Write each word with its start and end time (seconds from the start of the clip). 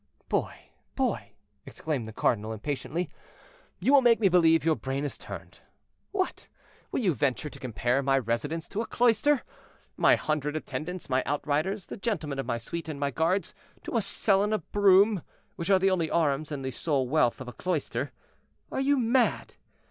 "Boy, 0.29 0.53
boy!" 0.95 1.33
exclaimed 1.63 2.07
the 2.07 2.11
cardinal 2.11 2.53
impatiently, 2.53 3.11
"you 3.79 3.93
will 3.93 4.01
make 4.01 4.19
me 4.19 4.29
believe 4.29 4.65
your 4.65 4.75
brain 4.75 5.05
is 5.05 5.15
turned. 5.15 5.59
What! 6.11 6.47
will 6.91 7.01
you 7.01 7.13
venture 7.13 7.51
to 7.51 7.59
compare 7.59 8.01
my 8.01 8.17
residence 8.17 8.67
to 8.69 8.81
a 8.81 8.87
cloister? 8.87 9.43
my 9.97 10.15
hundred 10.15 10.55
attendants, 10.55 11.07
my 11.07 11.21
outriders, 11.27 11.85
the 11.85 11.97
gentlemen 11.97 12.39
of 12.39 12.47
my 12.47 12.57
suite, 12.57 12.89
and 12.89 12.99
my 12.99 13.11
guards, 13.11 13.53
to 13.83 13.95
a 13.95 14.01
cell 14.01 14.41
and 14.41 14.55
a 14.55 14.57
broom, 14.57 15.21
which 15.55 15.69
are 15.69 15.77
the 15.77 15.91
only 15.91 16.09
arms 16.09 16.51
and 16.51 16.65
the 16.65 16.71
sole 16.71 17.07
wealth 17.07 17.39
of 17.39 17.47
a 17.47 17.53
cloister? 17.53 18.11
Are 18.71 18.81
you 18.81 18.97
mad? 18.97 19.53